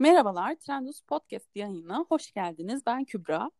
[0.00, 2.82] Merhabalar, Trendus Podcast yayınına hoş geldiniz.
[2.86, 3.50] Ben Kübra.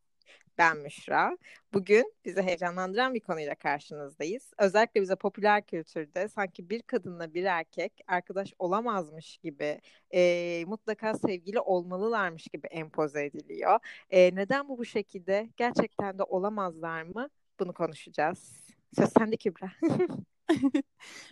[0.59, 1.39] Ben Müşra.
[1.73, 4.53] Bugün bizi heyecanlandıran bir konuyla karşınızdayız.
[4.59, 9.81] Özellikle bize popüler kültürde sanki bir kadınla bir erkek arkadaş olamazmış gibi,
[10.15, 13.79] e, mutlaka sevgili olmalılarmış gibi empoze ediliyor.
[14.11, 15.51] E, neden bu bu şekilde?
[15.57, 17.29] Gerçekten de olamazlar mı?
[17.59, 18.67] Bunu konuşacağız.
[18.97, 19.73] Söz sende Kübra.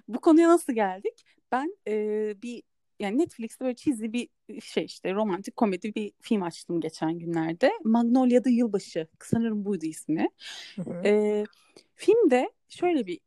[0.08, 1.24] bu konuya nasıl geldik?
[1.52, 1.92] Ben e,
[2.42, 2.62] bir
[3.00, 4.28] yani Netflix'te böyle çizgi bir
[4.60, 7.72] şey işte romantik komedi bir film açtım geçen günlerde.
[7.84, 10.28] Magnolia'da Yılbaşı sanırım buydu ismi.
[10.76, 11.02] Hı hı.
[11.04, 11.44] E,
[11.94, 13.20] filmde şöyle bir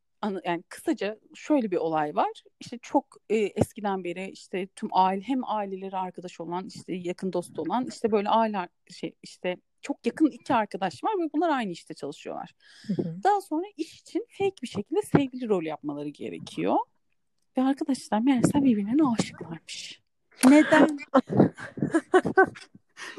[0.45, 2.43] yani kısaca şöyle bir olay var.
[2.59, 7.59] İşte çok e, eskiden beri işte tüm aile hem aileleri arkadaş olan işte yakın dost
[7.59, 11.93] olan işte böyle aile şey işte çok yakın iki arkadaş var ve bunlar aynı işte
[11.93, 12.51] çalışıyorlar.
[12.87, 13.23] Hı hı.
[13.23, 16.77] Daha sonra iş için fake bir şekilde sevgili rol yapmaları gerekiyor.
[17.57, 20.01] Ve arkadaşlar meğerse birbirlerine aşıklarmış.
[20.45, 20.97] Neden?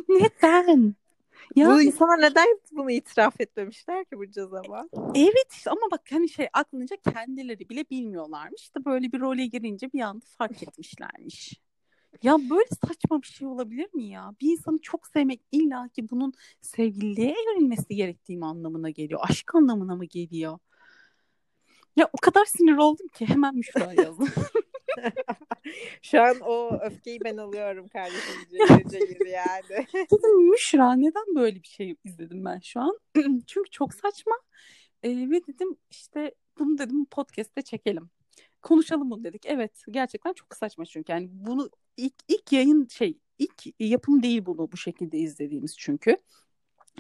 [0.08, 0.94] neden?
[1.56, 4.90] Ya, bu insana neden bunu itiraf etmemişler ki bunca zaman?
[5.14, 8.62] Evet işte ama bak hani şey aklınca kendileri bile bilmiyorlarmış.
[8.62, 11.60] İşte böyle bir role girince bir anda fark etmişlermiş.
[12.22, 14.34] Ya böyle saçma bir şey olabilir mi ya?
[14.40, 19.20] Bir insanı çok sevmek illa ki bunun sevgililiğe evrilmesi gerektiği anlamına geliyor.
[19.22, 20.58] Aşk anlamına mı geliyor?
[21.96, 24.28] Ya o kadar sinir oldum ki hemen Müşra yazdım.
[26.02, 28.34] Şu an o öfkeyi ben alıyorum kardeşim.
[28.90, 29.86] Gibi yani.
[29.94, 32.98] Dedim Müşra neden böyle bir şey izledim ben şu an?
[33.46, 34.34] Çünkü çok saçma.
[35.02, 38.10] Ee, ve dedim işte bunu dedim podcast'te çekelim.
[38.62, 39.46] Konuşalım bunu dedik.
[39.46, 41.12] Evet gerçekten çok saçma çünkü.
[41.12, 46.16] Yani bunu ilk, ilk yayın şey ilk yapım değil bunu bu şekilde izlediğimiz çünkü.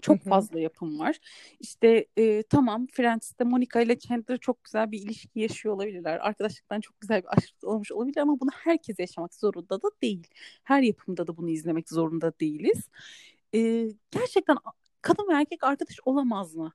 [0.02, 1.18] Çok fazla yapım var.
[1.60, 6.18] İşte e, tamam Friends'te Monica ile Chandler çok güzel bir ilişki yaşıyor olabilirler.
[6.18, 10.26] Arkadaşlıktan çok güzel bir aşk olmuş olabilir ama bunu herkes yaşamak zorunda da değil.
[10.62, 12.88] Her yapımda da bunu izlemek zorunda değiliz.
[13.54, 14.56] E, gerçekten
[15.02, 16.72] kadın ve erkek arkadaş olamaz mı?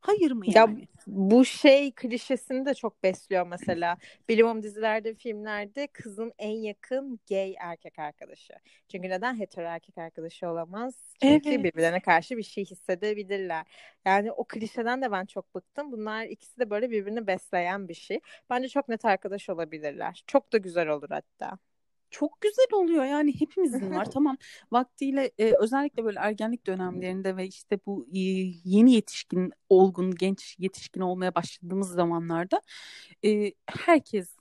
[0.00, 0.80] Hayır mı yani?
[0.80, 3.96] Ya bu şey klişesini de çok besliyor mesela.
[4.28, 8.52] Bilimum dizilerde, filmlerde kızın en yakın gay erkek arkadaşı.
[8.88, 10.94] Çünkü neden hetero erkek arkadaşı olamaz?
[11.22, 11.64] Çünkü evet.
[11.64, 13.66] birbirlerine karşı bir şey hissedebilirler.
[14.04, 15.92] Yani o klişeden de ben çok bıktım.
[15.92, 18.20] Bunlar ikisi de böyle birbirini besleyen bir şey.
[18.50, 20.24] Bence çok net arkadaş olabilirler.
[20.26, 21.58] Çok da güzel olur hatta
[22.10, 24.36] çok güzel oluyor yani hepimizin var tamam
[24.72, 28.18] vaktiyle e, özellikle böyle ergenlik dönemlerinde ve işte bu e,
[28.64, 32.60] yeni yetişkin olgun genç yetişkin olmaya başladığımız zamanlarda
[33.24, 34.40] e, herkes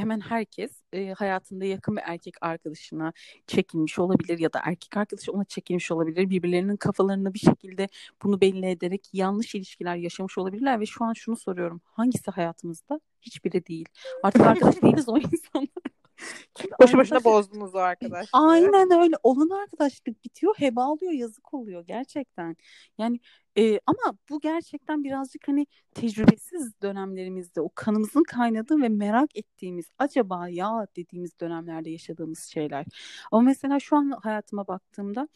[0.00, 3.12] hemen herkes e, hayatında yakın bir erkek arkadaşına
[3.46, 6.30] çekilmiş olabilir ya da erkek arkadaşı ona çekilmiş olabilir.
[6.30, 7.88] Birbirlerinin kafalarını bir şekilde
[8.22, 11.80] bunu belli ederek yanlış ilişkiler yaşamış olabilirler ve şu an şunu soruyorum.
[11.84, 13.00] Hangisi hayatımızda?
[13.22, 13.88] Hiçbiri değil.
[14.22, 15.89] Artık arkadaş değiliz o insanlar.
[16.82, 18.38] Boşu boşuna bozdunuz o arkadaşlığı.
[18.38, 19.16] Aynen öyle.
[19.22, 20.54] Olan arkadaşlık bitiyor.
[20.58, 21.12] Heba alıyor.
[21.12, 22.56] Yazık oluyor gerçekten.
[22.98, 23.20] Yani
[23.58, 30.48] e, ama bu gerçekten birazcık hani tecrübesiz dönemlerimizde o kanımızın kaynadığı ve merak ettiğimiz acaba
[30.48, 32.86] ya dediğimiz dönemlerde yaşadığımız şeyler.
[33.32, 35.28] Ama mesela şu an hayatıma baktığımda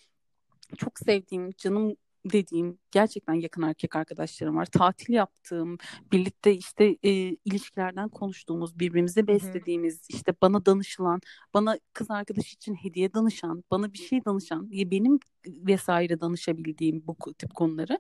[0.77, 1.97] çok sevdiğim, canım
[2.33, 4.67] dediğim gerçekten yakın erkek arkadaşlarım var.
[4.67, 5.79] Tatil yaptığım,
[6.13, 7.11] birlikte işte e,
[7.45, 10.17] ilişkilerden konuştuğumuz, birbirimize beslediğimiz, Hı-hı.
[10.17, 11.21] işte bana danışılan,
[11.55, 17.55] bana kız arkadaş için hediye danışan, bana bir şey danışan, benim vesaire danışabildiğim bu tip
[17.55, 17.99] konuları.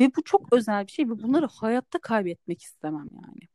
[0.00, 3.48] Ve bu çok özel bir şey ve bunları hayatta kaybetmek istemem yani.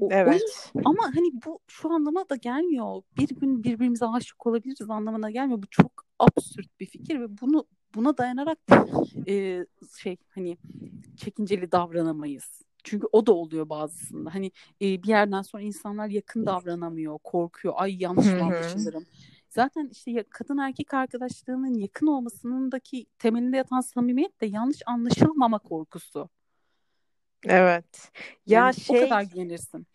[0.00, 0.70] O, evet.
[0.74, 3.02] O, ama hani bu şu anlama da gelmiyor.
[3.18, 5.62] Bir gün birbirimize aşık olabiliriz anlamına gelmiyor.
[5.62, 8.58] Bu çok absürt bir fikir ve bunu buna dayanarak
[9.28, 9.66] e,
[9.98, 10.58] şey hani
[11.16, 12.62] çekinceli davranamayız.
[12.84, 14.34] Çünkü o da oluyor bazısında.
[14.34, 14.52] Hani
[14.82, 17.74] e, bir yerden sonra insanlar yakın davranamıyor, korkuyor.
[17.76, 19.06] Ay yanlış mı anlaşılırım.
[19.48, 26.28] Zaten işte kadın erkek arkadaşlığının yakın olmasınındaki temelinde yatan samimiyet de yanlış anlaşılmama korkusu.
[27.44, 28.10] Evet.
[28.46, 29.86] Ya yani şey o kadar güvenirsin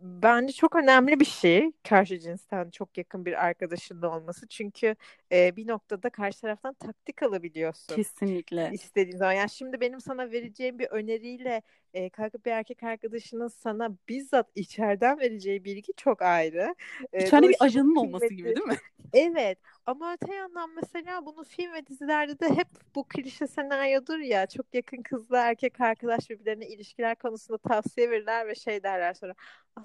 [0.00, 4.48] bence çok önemli bir şey karşı cinsten çok yakın bir arkadaşın da olması.
[4.48, 4.96] Çünkü
[5.32, 7.96] e, bir noktada karşı taraftan taktik alabiliyorsun.
[7.96, 8.70] Kesinlikle.
[8.72, 9.32] İstediğin zaman.
[9.32, 11.62] Yani şimdi benim sana vereceğim bir öneriyle
[11.94, 16.74] e, kalkıp bir erkek arkadaşının sana bizzat içeriden vereceği bilgi çok ayrı.
[17.12, 18.76] E, İçeride bir ajanın olması gibi değil mi?
[19.12, 24.46] Evet ama öte yandan mesela bunu film ve dizilerde de hep bu klişe senaryodur ya
[24.46, 29.34] çok yakın kızla erkek arkadaş birbirlerine ilişkiler konusunda tavsiye verirler ve şey derler sonra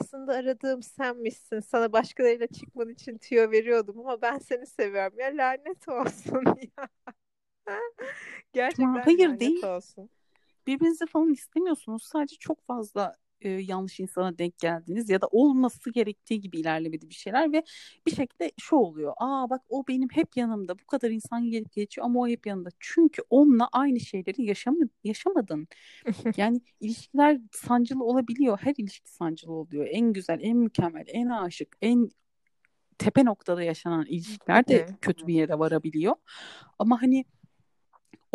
[0.02, 5.88] aslında aradığım senmişsin sana başkalarıyla çıkman için tüyo veriyordum ama ben seni seviyorum ya lanet
[5.88, 6.44] olsun
[6.78, 6.88] ya.
[8.54, 9.64] Gerçekten Hayır lanet değil.
[9.64, 10.10] olsun.
[10.68, 16.42] Birbirinizi falan istemiyorsunuz sadece çok fazla e, yanlış insana denk geldiniz ya da olması gerektiği
[16.42, 17.64] gibi ilerlemedi bir şeyler ve
[18.08, 19.14] bir şekilde şu oluyor.
[19.18, 20.80] Aa bak o benim hep yanımda.
[20.80, 22.70] Bu kadar insan gelip geçiyor ama o hep yanında.
[22.80, 25.68] Çünkü onunla aynı şeyleri yaşam yaşamadın.
[26.38, 28.60] yani ilişkiler sancılı olabiliyor.
[28.62, 29.88] Her ilişki sancılı oluyor.
[29.90, 32.10] En güzel, en mükemmel, en aşık, en
[32.98, 36.16] tepe noktada yaşanan ilişkiler de kötü bir yere varabiliyor.
[36.80, 37.26] Ama hani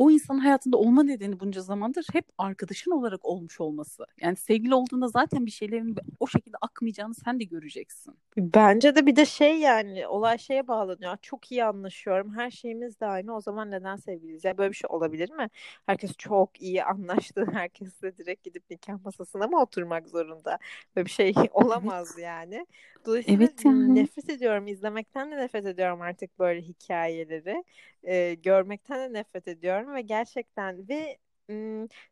[0.00, 4.06] o insanın hayatında olma nedeni bunca zamandır hep arkadaşın olarak olmuş olması.
[4.20, 8.14] Yani sevgili olduğunda zaten bir şeylerin o şekilde akmayacağını sen de göreceksin.
[8.36, 11.16] Bence de bir de şey yani olay şeye bağlanıyor.
[11.22, 12.34] Çok iyi anlaşıyorum.
[12.36, 13.36] Her şeyimiz de aynı.
[13.36, 14.44] O zaman neden sevgiliyiz?
[14.44, 15.48] Ya böyle bir şey olabilir mi?
[15.86, 20.58] Herkes çok iyi anlaştığı herkesle direkt gidip nikah masasına mı oturmak zorunda?
[20.96, 22.24] Böyle bir şey olamaz evet.
[22.24, 22.66] yani.
[23.06, 23.94] Dolayısıyla evet yani.
[23.94, 24.66] nefret ediyorum.
[24.66, 27.64] izlemekten de nefret ediyorum artık böyle hikayeleri.
[28.02, 31.18] Ee, görmekten de nefret ediyorum ve gerçekten ve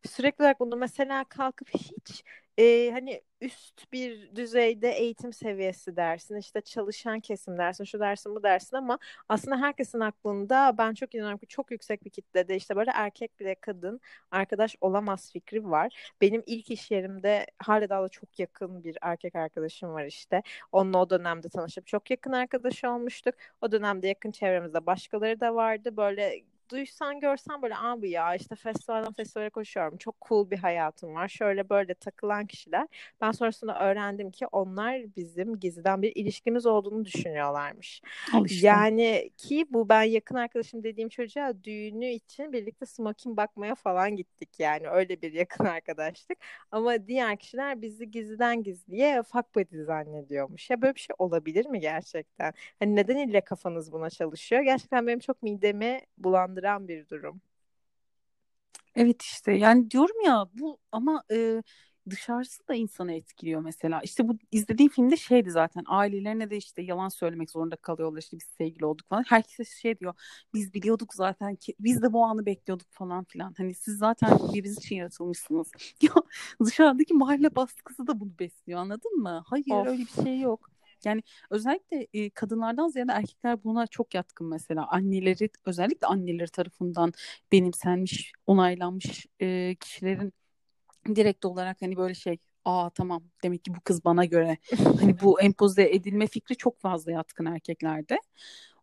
[0.07, 2.25] sürekli olarak bunu mesela kalkıp hiç
[2.59, 8.43] e, hani üst bir düzeyde eğitim seviyesi dersin işte çalışan kesim dersin şu dersin bu
[8.43, 8.99] dersin ama
[9.29, 13.55] aslında herkesin aklında ben çok inanıyorum ki çok yüksek bir kitlede işte böyle erkek bile
[13.55, 16.13] kadın arkadaş olamaz fikri var.
[16.21, 20.43] Benim ilk iş yerimde hala daha da çok yakın bir erkek arkadaşım var işte.
[20.73, 23.35] Onunla o dönemde tanışıp çok yakın arkadaş olmuştuk.
[23.61, 25.97] O dönemde yakın çevremizde başkaları da vardı.
[25.97, 29.97] Böyle duysan görsen böyle abi ya işte festivalden festivale koşuyorum.
[29.99, 31.29] Çok cool bir hayatım var.
[31.29, 32.87] Şöyle böyle takılan kişiler.
[33.20, 38.03] Ben sonrasında öğrendim ki onlar bizim gizliden bir ilişkimiz olduğunu düşünüyorlarmış.
[38.44, 38.67] işte.
[38.67, 44.49] Yani ki bu ben yakın arkadaşım dediğim çocuğa düğünü için birlikte smoking bakmaya falan gittik
[44.61, 44.88] yani.
[44.88, 46.38] Öyle bir yakın arkadaşlık.
[46.70, 50.70] Ama diğer kişiler bizi gizliden gizliye fuck buddy zannediyormuş.
[50.70, 52.53] Ya böyle bir şey olabilir mi gerçekten?
[52.79, 54.62] Hani neden ille kafanız buna çalışıyor?
[54.62, 57.40] Gerçekten benim çok midemi bulandı kazandıran bir durum.
[58.94, 61.62] Evet işte yani diyorum ya bu ama e,
[62.10, 64.00] dışarısı da insanı etkiliyor mesela.
[64.02, 68.46] İşte bu izlediğim filmde şeydi zaten ailelerine de işte yalan söylemek zorunda kalıyorlar işte biz
[68.58, 69.25] sevgili olduk falan.
[69.28, 70.14] Herkes şey diyor
[70.55, 73.55] biz biliyorduk zaten ki biz de bu anı bekliyorduk falan filan.
[73.56, 75.70] Hani siz zaten birbiriniz için yaratılmışsınız.
[76.02, 76.12] Ya
[76.64, 79.43] dışarıdaki mahalle baskısı da bunu besliyor anladın mı?
[79.46, 79.87] Hayır of.
[79.88, 80.78] öyle bir şey yok.
[81.06, 84.87] Yani özellikle e, kadınlardan ziyade erkekler buna çok yatkın mesela.
[84.89, 87.12] Anneleri özellikle anneleri tarafından
[87.53, 90.33] benimsenmiş, onaylanmış e, kişilerin
[91.15, 94.59] direkt olarak hani böyle şey aa tamam demek ki bu kız bana göre
[95.00, 98.19] hani bu empoze edilme fikri çok fazla yatkın erkeklerde.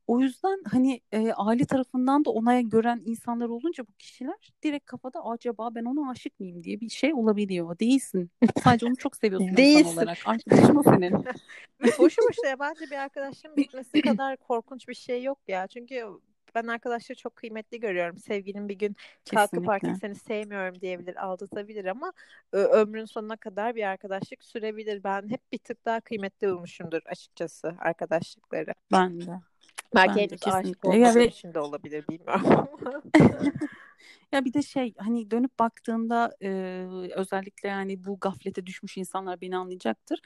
[0.08, 5.26] O yüzden hani e, aile tarafından da onaya gören insanlar olunca bu kişiler direkt kafada
[5.26, 7.80] acaba ben ona aşık mıyım diye bir şey olabiliyor.
[7.80, 8.32] Değilsin.
[8.64, 9.80] Sadece onu çok seviyorsun Değilsin.
[9.80, 10.18] insan olarak.
[10.26, 11.12] Arkadaşın o senin.
[12.00, 15.68] Boşu boşuna yabancı bir arkadaşın bitmesi kadar korkunç bir şey yok ya.
[15.68, 16.06] Çünkü
[16.56, 18.18] ben arkadaşları çok kıymetli görüyorum.
[18.18, 18.96] Sevgilin bir gün
[19.32, 22.14] kalkıp artık seni sevmiyorum diyebilir, aldatabilir ama
[22.52, 25.04] ömrün sonuna kadar bir arkadaşlık sürebilir.
[25.04, 28.74] Ben hep bir tık daha kıymetli bulmuşumdur açıkçası arkadaşlıkları.
[28.92, 29.40] Ben de.
[29.96, 31.28] Belki henüz aşık olmadığım ve...
[31.28, 32.70] için de olabilir bilmiyorum.
[34.32, 36.50] ya bir de şey hani dönüp baktığında e,
[37.16, 40.20] özellikle yani bu gaflete düşmüş insanlar beni anlayacaktır.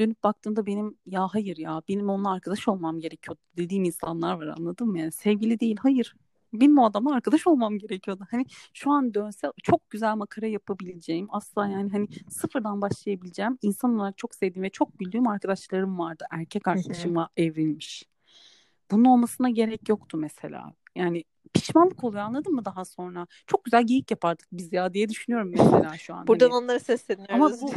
[0.00, 4.88] Dönüp baktığında benim ya hayır ya benim onunla arkadaş olmam gerekiyor dediğim insanlar var anladın
[4.88, 4.98] mı?
[4.98, 6.14] Yani sevgili değil hayır
[6.52, 8.26] benim o adamla arkadaş olmam gerekiyordu.
[8.30, 8.44] Hani
[8.74, 14.34] şu an dönse çok güzel makara yapabileceğim asla yani hani sıfırdan başlayabileceğim insan olarak çok
[14.34, 16.24] sevdiğim ve çok bildiğim arkadaşlarım vardı.
[16.30, 18.09] Erkek arkadaşıma evrilmiş
[18.90, 20.74] bunun olmasına gerek yoktu mesela.
[20.96, 23.26] Yani pişmanlık oluyor anladın mı daha sonra?
[23.46, 26.26] Çok güzel geyik yapardık biz ya diye düşünüyorum mesela şu an.
[26.26, 26.64] Buradan hani.
[26.64, 27.34] onlara sesleniyoruz.
[27.34, 27.72] Ama bu,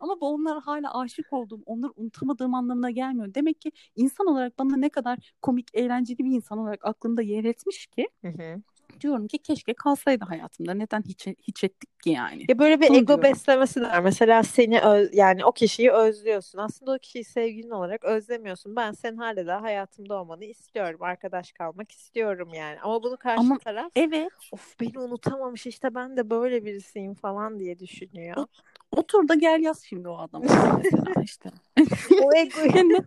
[0.00, 3.34] ama bu onlara hala aşık olduğum, onları unutamadığım anlamına gelmiyor.
[3.34, 7.86] Demek ki insan olarak bana ne kadar komik, eğlenceli bir insan olarak aklımda yer etmiş
[7.86, 8.08] ki.
[8.22, 8.62] Hı hı
[9.00, 10.74] diyorum ki keşke kalsaydı hayatımda.
[10.74, 12.44] Neden hiç hiç ettik ki yani?
[12.48, 13.22] Ya böyle bir Bunu ego diyorum.
[13.22, 14.00] beslemesi var.
[14.00, 16.58] Mesela seni öz, yani o kişiyi özlüyorsun.
[16.58, 18.76] Aslında o kişiyi sevgilin olarak özlemiyorsun.
[18.76, 21.02] Ben senin hala da hayatımda olmanı istiyorum.
[21.02, 22.80] Arkadaş kalmak istiyorum yani.
[22.80, 24.32] Ama bunu karşı Ama, taraf evet.
[24.52, 28.36] of beni unutamamış işte ben de böyle birisiyim falan diye düşünüyor.
[28.36, 28.46] O,
[28.90, 30.42] otur da gel yaz şimdi o adam
[30.82, 31.50] mesela işte.
[32.22, 32.78] o ego.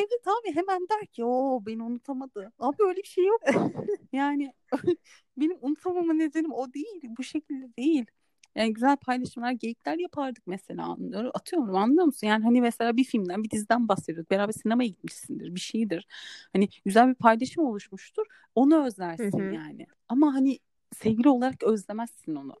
[0.00, 2.52] Evet abi hemen der ki o beni unutamadı.
[2.58, 3.40] Abi öyle bir şey yok.
[4.12, 4.52] yani
[5.36, 7.02] benim unutamama nedenim o değil.
[7.18, 8.06] Bu şekilde değil.
[8.54, 10.84] Yani güzel paylaşımlar, geyikler yapardık mesela.
[10.84, 12.26] Anlıyorum, atıyorum anlıyor musun?
[12.26, 14.30] Yani hani mesela bir filmden, bir diziden bahsediyoruz.
[14.30, 16.06] Beraber sinemaya gitmişsindir, bir şeydir.
[16.52, 18.26] Hani güzel bir paylaşım oluşmuştur.
[18.54, 19.54] Onu özlersin Hı-hı.
[19.54, 19.86] yani.
[20.08, 20.58] Ama hani
[20.96, 22.54] sevgili olarak özlemezsin onu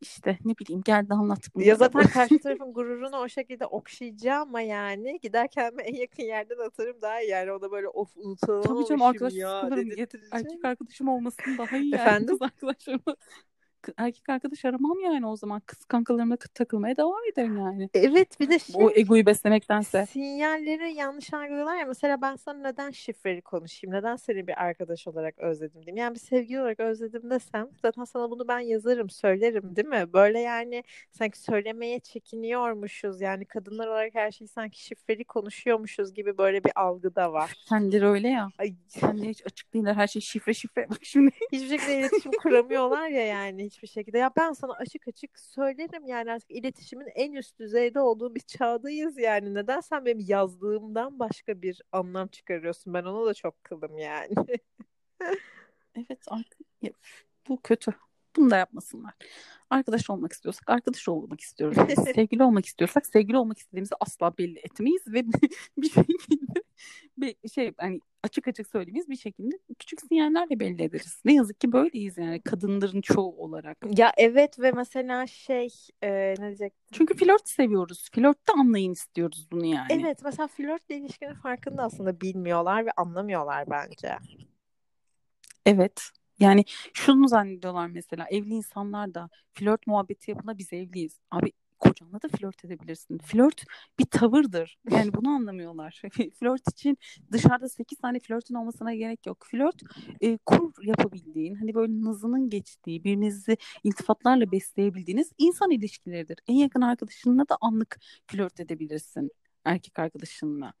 [0.00, 1.64] işte ne bileyim geldi anlat bunu.
[1.64, 7.00] Ya zaten karşı tarafın gururunu o şekilde okşayacağım ama yani giderken en yakın yerden atarım
[7.02, 9.70] daha iyi yani ona böyle of unutalım Tabii canım arkadaş ya.
[10.32, 12.12] Erkek arkadaşım olmasın daha iyi Efendim?
[12.14, 13.00] yani kız arkadaşım.
[13.96, 17.88] Erkek arkadaş aramam yani o zaman kız kankalarımla takılmaya devam ederim yani.
[17.94, 20.06] Evet bir de şey, o egoyu beslemektense.
[20.06, 25.38] Sinyalleri yanlış algılıyorlar ya mesela ben sana neden şifreli konuşayım neden seni bir arkadaş olarak
[25.38, 25.96] özledim diyeyim.
[25.96, 30.12] Yani bir sevgili olarak özledim desem zaten sana bunu ben yazarım söylerim değil mi?
[30.12, 36.64] Böyle yani sanki söylemeye çekiniyormuşuz yani kadınlar olarak her şeyi sanki şifreli konuşuyormuşuz gibi böyle
[36.64, 37.52] bir algı da var.
[37.68, 38.48] Kendileri öyle ya.
[38.58, 38.74] Ay.
[39.00, 40.86] Kendileri hiç açık değiller her şey şifre şifre.
[40.90, 41.30] Bak şimdi.
[41.52, 44.18] Hiçbir şekilde iletişim kuramıyorlar ya yani hiçbir şekilde.
[44.18, 49.18] Ya ben sana açık açık söylerim yani artık iletişimin en üst düzeyde olduğu bir çağdayız
[49.18, 49.54] yani.
[49.54, 52.94] Neden sen benim yazdığımdan başka bir anlam çıkarıyorsun?
[52.94, 54.34] Ben ona da çok kılım yani.
[55.96, 56.26] evet
[57.48, 57.92] bu kötü.
[58.36, 59.14] Bunu da yapmasınlar.
[59.70, 61.76] Arkadaş olmak istiyorsak arkadaş olmak istiyoruz.
[62.14, 65.24] sevgili olmak istiyorsak sevgili olmak istediğimizi asla belli etmeyiz ve
[65.78, 66.62] bir şekilde
[67.18, 71.20] bir şey hani açık açık söylemeyiz bir şekilde küçük sinyallerle belli ederiz.
[71.24, 73.78] Ne yazık ki böyleyiz yani kadınların çoğu olarak.
[73.98, 75.68] Ya evet ve mesela şey
[76.02, 76.88] e, ne diyecektim?
[76.92, 78.10] Çünkü flört seviyoruz.
[78.12, 79.86] Flörtte anlayın istiyoruz bunu yani.
[79.90, 84.18] Evet mesela flörtle ilişkinin farkında aslında bilmiyorlar ve anlamıyorlar bence.
[85.66, 86.10] Evet.
[86.38, 86.64] Yani
[86.94, 91.20] şunu zannediyorlar mesela evli insanlar da flört muhabbeti yapına biz evliyiz.
[91.30, 93.18] Abi kocanla da flört edebilirsin.
[93.18, 93.64] Flört
[93.98, 94.78] bir tavırdır.
[94.90, 96.02] Yani bunu anlamıyorlar.
[96.40, 96.98] flört için
[97.32, 99.46] dışarıda 8 tane flörtün olmasına gerek yok.
[99.50, 99.82] Flört
[100.20, 106.38] e, kur yapabildiğin, hani böyle nazının geçtiği, birbirinizi iltifatlarla besleyebildiğiniz insan ilişkileridir.
[106.48, 109.30] En yakın arkadaşınla da anlık flört edebilirsin
[109.64, 110.72] erkek arkadaşınla.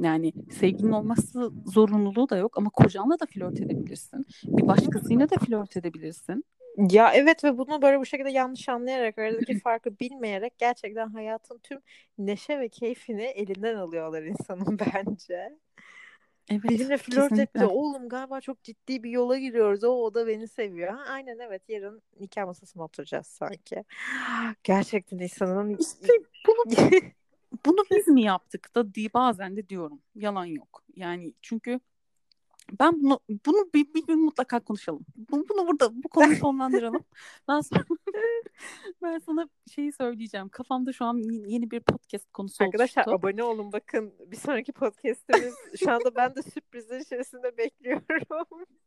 [0.00, 4.26] Yani sevgilin olması zorunluluğu da yok ama kocanla da flört edebilirsin.
[4.44, 6.44] Bir başkasıyla da flört edebilirsin.
[6.90, 11.78] Ya evet ve bunu böyle bu şekilde yanlış anlayarak aradaki farkı bilmeyerek gerçekten hayatın tüm
[12.18, 15.58] neşe ve keyfini elinden alıyorlar insanın bence.
[16.50, 17.42] Evet, Benimle flört kesinlikle.
[17.42, 17.66] etti.
[17.66, 19.84] Oğlum galiba çok ciddi bir yola giriyoruz.
[19.84, 20.92] O, o da beni seviyor.
[20.92, 23.84] Ha, aynen evet yarın nikah masasına oturacağız sanki.
[24.64, 25.76] Gerçekten insanın...
[25.76, 26.12] İşte
[26.46, 26.90] bunu,
[27.66, 30.00] bunu biz mi yaptık da diye bazen de diyorum.
[30.14, 30.84] Yalan yok.
[30.96, 31.80] Yani çünkü
[32.80, 35.06] ben bunu bunu bir, bir gün mutlaka konuşalım.
[35.16, 37.04] Bunu, bunu burada bu konuyu sonlandıralım.
[37.48, 37.84] Daha sonra
[39.02, 40.48] ben sana şeyi söyleyeceğim.
[40.48, 41.16] Kafamda şu an
[41.46, 43.26] yeni bir podcast konusu Arkadaşlar oluştu.
[43.26, 44.14] abone olun bakın.
[44.26, 45.54] Bir sonraki podcast'imiz
[45.84, 48.66] şu anda ben de sürprizler içerisinde bekliyorum.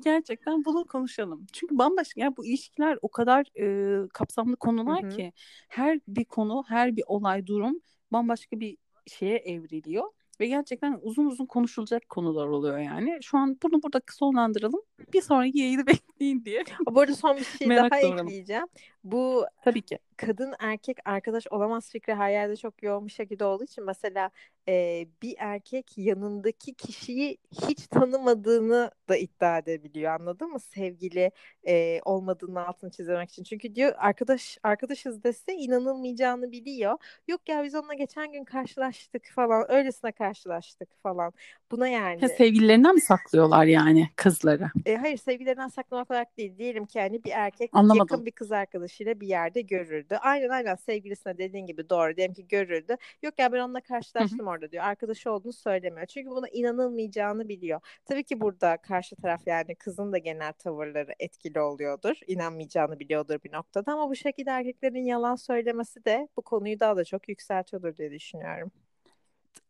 [0.00, 1.46] Gerçekten bunu konuşalım.
[1.52, 5.10] Çünkü bambaşka yani bu ilişkiler o kadar e, kapsamlı konular Hı-hı.
[5.10, 5.32] ki
[5.68, 7.80] her bir konu, her bir olay, durum
[8.12, 10.04] bambaşka bir şeye evriliyor.
[10.40, 13.18] Ve gerçekten uzun uzun konuşulacak konular oluyor yani.
[13.22, 14.80] Şu an bunu burada sonlandıralım.
[15.12, 16.64] Bir sonraki yayını bekleyin diye.
[16.90, 18.26] Bu arada son bir şey daha doğralım.
[18.26, 18.66] ekleyeceğim.
[19.04, 19.98] Bu tabii ki.
[20.16, 24.30] kadın erkek arkadaş olamaz fikri her yerde çok yoğun bir şekilde olduğu için mesela
[24.68, 27.38] e, bir erkek yanındaki kişiyi
[27.68, 30.60] hiç tanımadığını da iddia edebiliyor anladın mı?
[30.60, 31.30] Sevgili
[31.68, 33.42] e, olmadığını altını çizmek için.
[33.42, 36.98] Çünkü diyor arkadaş arkadaşız dese inanılmayacağını biliyor.
[37.28, 41.32] Yok ya biz onunla geçen gün karşılaştık falan öylesine karşılaştık falan.
[41.70, 44.70] Buna yani ha, sevgililerinden mi saklıyorlar yani kızları?
[44.86, 46.58] E, hayır sevgililerinden saklamak olarak değil.
[46.58, 47.98] Diyelim ki yani bir erkek Anlamadım.
[47.98, 48.52] yakın bir kız
[48.98, 50.14] arkadaşıyla bir yerde görür görürdü.
[50.20, 52.96] Aynen aynen sevgilisine dediğin gibi doğru diyelim ki görürdü.
[53.22, 54.48] Yok ya ben onunla karşılaştım Hı-hı.
[54.48, 54.84] orada diyor.
[54.84, 56.06] Arkadaşı olduğunu söylemiyor.
[56.06, 57.80] Çünkü buna inanılmayacağını biliyor.
[58.04, 62.16] Tabii ki burada karşı taraf yani kızın da genel tavırları etkili oluyordur.
[62.26, 67.04] İnanmayacağını biliyordur bir noktada ama bu şekilde erkeklerin yalan söylemesi de bu konuyu daha da
[67.04, 68.70] çok yükseltiyordur diye düşünüyorum.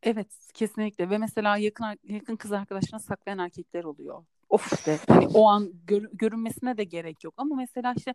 [0.02, 4.25] Evet kesinlikle ve mesela yakın yakın kız arkadaşına saklayan erkekler oluyor.
[4.50, 8.14] Of işte hani o an gör, görünmesine de gerek yok ama mesela işte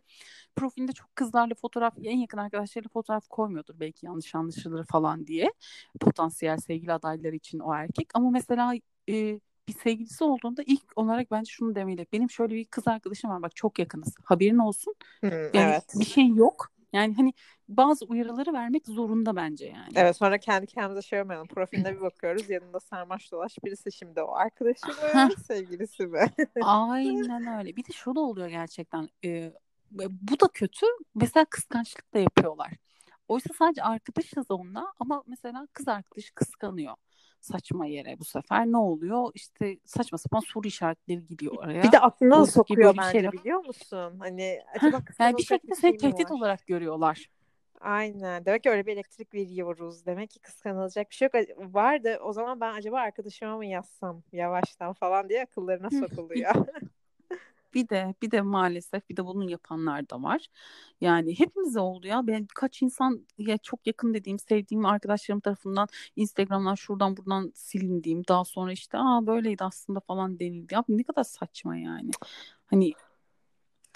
[0.56, 5.52] profilinde çok kızlarla fotoğraf en yakın arkadaşlarıyla fotoğraf koymuyordur belki yanlış anlaşılır falan diye
[6.00, 8.74] potansiyel sevgili adayları için o erkek ama mesela
[9.08, 12.06] e, bir sevgilisi olduğunda ilk olarak bence şunu demeli.
[12.12, 14.14] Benim şöyle bir kız arkadaşım var bak çok yakınız.
[14.24, 14.94] Haberin olsun.
[15.20, 15.84] Hmm, yani evet.
[15.94, 16.73] bir şey yok.
[16.94, 17.32] Yani hani
[17.68, 19.92] bazı uyarıları vermek zorunda bence yani.
[19.94, 21.48] Evet sonra kendi kendimize şey yapmayalım.
[21.48, 22.50] Profiline bir bakıyoruz.
[22.50, 26.26] Yanında sarmaş dolaş birisi şimdi o arkadaşı mı sevgilisi mi?
[26.62, 27.76] Aynen öyle.
[27.76, 29.08] Bir de şu da oluyor gerçekten.
[29.24, 29.52] Ee,
[30.08, 30.86] bu da kötü.
[31.14, 32.72] Mesela kıskançlık da yapıyorlar.
[33.28, 36.94] Oysa sadece arkadaşız onunla ama mesela kız arkadaşı kıskanıyor
[37.44, 39.30] saçma yere bu sefer ne oluyor?
[39.34, 41.82] İşte saçma sapan soru işaretleri gidiyor oraya.
[41.82, 44.16] Bir de aklına da sokuyor bence şey biliyor musun?
[44.18, 47.30] Hani acaba yani bir şekilde seni şey tehdit olarak görüyorlar.
[47.80, 48.44] Aynen.
[48.44, 50.06] Demek ki öyle bir elektrik veriyoruz.
[50.06, 51.74] Demek ki kıskanılacak bir şey yok.
[51.74, 52.18] Vardı.
[52.22, 56.54] O zaman ben acaba arkadaşıma mı yazsam yavaştan falan diye akıllarına sokuluyor.
[57.74, 60.46] Bir de bir de maalesef bir de bunun yapanlar da var.
[61.00, 62.26] Yani hepimize oldu ya.
[62.26, 68.44] Ben birkaç insan ya çok yakın dediğim, sevdiğim arkadaşlarım tarafından Instagram'dan şuradan buradan silindiğim, daha
[68.44, 70.74] sonra işte aa böyleydi aslında falan denildi.
[70.74, 72.10] Ya ne kadar saçma yani.
[72.66, 72.92] Hani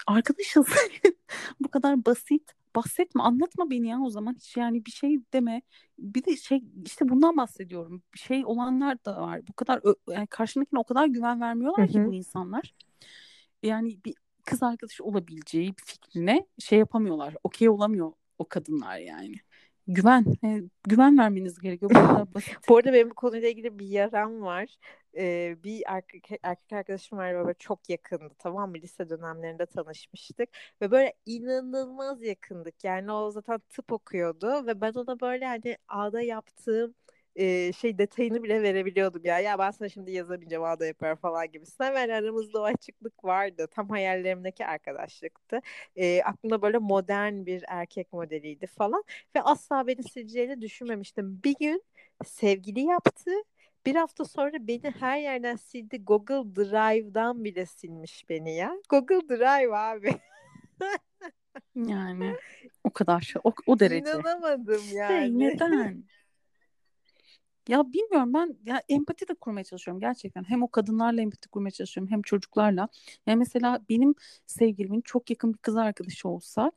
[0.07, 0.67] arkadaşız.
[1.59, 2.51] Bu kadar basit.
[2.75, 4.33] Bahsetme, anlatma beni ya o zaman.
[4.33, 5.61] Hiç yani bir şey deme.
[5.99, 8.01] Bir de şey işte bundan bahsediyorum.
[8.15, 9.41] Şey olanlar da var.
[9.47, 12.73] Bu kadar yani karşındakine o kadar güven vermiyorlar ki bu insanlar.
[13.63, 14.13] Yani bir
[14.45, 17.35] kız arkadaşı olabileceği bir fikrine şey yapamıyorlar.
[17.43, 19.35] Okey olamıyor o kadınlar yani
[19.87, 21.91] güven e, güven vermeniz gerekiyor.
[21.91, 21.95] Bu
[22.33, 22.57] basit.
[22.69, 24.77] bu arada benim bu konuyla ilgili bir yaram var.
[25.17, 28.77] Ee, bir erkek, erkek arkadaşım var böyle çok yakındı tamam mı?
[28.77, 30.49] Lise dönemlerinde tanışmıştık
[30.81, 32.83] ve böyle inanılmaz yakındık.
[32.83, 36.95] Yani o zaten tıp okuyordu ve ben ona böyle hani ağda yaptığım
[37.39, 39.39] e, şey detayını bile verebiliyordum ya.
[39.39, 41.87] Ya ben sana şimdi yazamayacağım ağda yapar falan gibisinden.
[41.87, 43.67] Hemen aramızda o açıklık vardı.
[43.71, 45.61] Tam hayallerimdeki arkadaşlıktı.
[45.95, 49.03] E, aklımda böyle modern bir erkek modeliydi falan.
[49.35, 51.41] Ve asla beni sileceğini düşünmemiştim.
[51.43, 51.83] Bir gün
[52.25, 53.31] sevgili yaptı.
[53.85, 56.03] Bir hafta sonra beni her yerden sildi.
[56.03, 58.75] Google Drive'dan bile silmiş beni ya.
[58.89, 60.09] Google Drive abi.
[61.75, 62.35] yani
[62.83, 64.11] o kadar o, o derece.
[64.11, 65.27] İnanamadım yani.
[65.27, 66.03] Şey, neden?
[67.69, 70.43] Ya bilmiyorum ben ya empati de kurmaya çalışıyorum gerçekten.
[70.43, 72.87] Hem o kadınlarla empati kurmaya çalışıyorum hem çocuklarla.
[73.27, 76.71] Yani mesela benim sevgilimin çok yakın bir kız arkadaşı olsa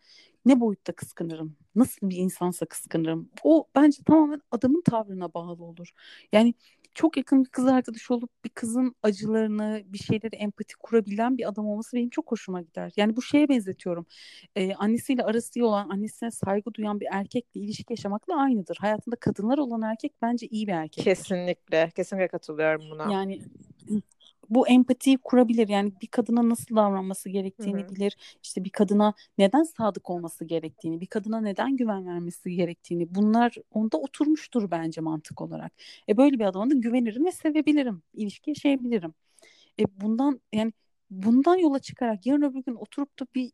[0.45, 1.57] ne boyutta kıskanırım?
[1.75, 3.31] Nasıl bir insansa kıskanırım?
[3.45, 5.91] O bence tamamen adamın tavrına bağlı olur.
[6.33, 6.55] Yani
[6.95, 11.67] çok yakın bir kız arkadaşı olup bir kızın acılarını, bir şeyleri empati kurabilen bir adam
[11.67, 12.93] olması benim çok hoşuma gider.
[12.97, 14.07] Yani bu şeye benzetiyorum.
[14.57, 18.77] Ee, annesiyle arası iyi olan, annesine saygı duyan bir erkekle ilişki yaşamakla aynıdır.
[18.81, 21.05] Hayatında kadınlar olan erkek bence iyi bir erkek.
[21.05, 23.13] Kesinlikle, kesinlikle katılıyorum buna.
[23.13, 23.43] Yani
[24.55, 25.69] bu empatiyi kurabilir.
[25.69, 27.89] Yani bir kadına nasıl davranması gerektiğini Hı-hı.
[27.89, 28.17] bilir.
[28.43, 33.97] İşte bir kadına neden sadık olması gerektiğini, bir kadına neden güven vermesi gerektiğini bunlar onda
[33.97, 35.73] oturmuştur bence mantık olarak.
[36.09, 38.03] E böyle bir adama da güvenirim ve sevebilirim.
[38.15, 39.15] İlişki yaşayabilirim.
[39.81, 40.73] E bundan yani
[41.11, 43.53] bundan yola çıkarak yarın öbür gün oturup da bir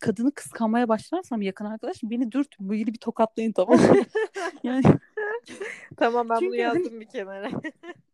[0.00, 3.96] kadını kıskanmaya başlarsam yakın arkadaş beni dürt böyle bir tokatlayın tamam mı?
[4.62, 4.82] yani
[5.96, 7.50] tamam ben bunu yazdım bir kenara.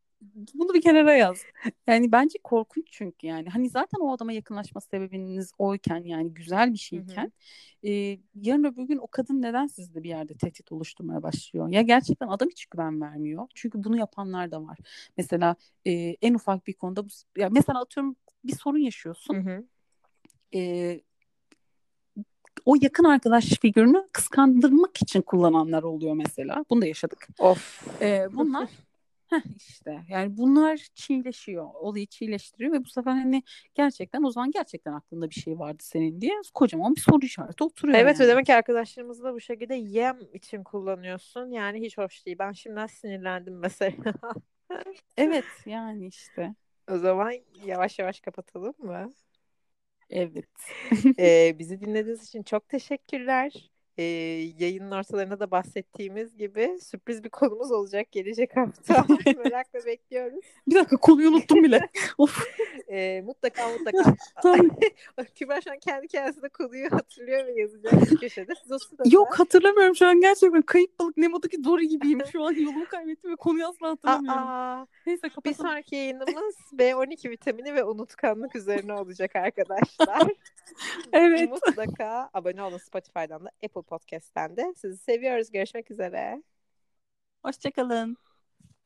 [0.55, 1.43] bunu bir kenara yaz.
[1.87, 3.49] Yani bence korkunç çünkü yani.
[3.49, 7.33] Hani zaten o adama yakınlaşma sebebiniz oyken yani güzel bir şeyken
[7.83, 7.91] e,
[8.35, 11.69] yarın öbür gün o kadın neden sizde bir yerde tehdit oluşturmaya başlıyor?
[11.69, 13.47] Ya gerçekten adam hiç güven vermiyor.
[13.55, 14.79] Çünkü bunu yapanlar da var.
[15.17, 17.05] Mesela e, en ufak bir konuda
[17.37, 19.35] ya mesela atıyorum bir sorun yaşıyorsun.
[19.35, 19.65] Hı hı.
[20.55, 21.01] E,
[22.65, 26.65] o yakın arkadaş figürünü kıskandırmak için kullananlar oluyor mesela.
[26.71, 27.29] Bunu da yaşadık.
[27.39, 27.87] Of.
[28.01, 28.69] Ee, bunlar
[29.31, 31.69] Heh işte yani bunlar çiğleşiyor.
[31.75, 33.43] Olayı çiğleştiriyor ve bu sefer hani
[33.75, 37.99] gerçekten o zaman gerçekten aklında bir şey vardı senin diye kocaman bir soru işareti oturuyor.
[37.99, 38.29] Evet yani.
[38.29, 41.51] demek ki arkadaşlarımızı da bu şekilde yem için kullanıyorsun.
[41.51, 42.37] Yani hiç hoş değil.
[42.39, 43.95] Ben şimdiden sinirlendim mesela.
[45.17, 46.55] evet yani işte.
[46.91, 47.33] O zaman
[47.65, 49.13] yavaş yavaş kapatalım mı?
[50.11, 50.49] Evet.
[51.19, 54.03] ee, bizi dinlediğiniz için çok teşekkürler e,
[54.59, 59.05] yayının ortalarında da bahsettiğimiz gibi sürpriz bir konumuz olacak gelecek hafta.
[59.27, 60.45] Merakla bekliyoruz.
[60.69, 61.89] Bir dakika konuyu unuttum bile.
[62.89, 64.17] e, mutlaka mutlaka.
[64.43, 64.71] tamam.
[65.35, 68.53] Kübra şu an kendi kendisine konuyu hatırlıyor ve yazacak köşede.
[68.69, 69.13] Siz.
[69.13, 70.63] Yok hatırlamıyorum şu an gerçekten.
[70.63, 72.21] Kayıp balık Nemo'daki Dory gibiyim.
[72.33, 74.43] Şu an yolumu kaybettim ve konuyu asla hatırlamıyorum.
[74.49, 75.45] Aa, Neyse kapatalım.
[75.45, 80.29] Bir sonraki yayınımız B12 vitamini ve unutkanlık üzerine olacak arkadaşlar.
[81.13, 81.51] evet.
[81.51, 84.75] Mutlaka abone olun Spotify'dan da Apple Podcast'ten de.
[84.77, 85.51] Sizi seviyoruz.
[85.51, 86.43] Görüşmek üzere.
[87.43, 88.17] Hoşçakalın.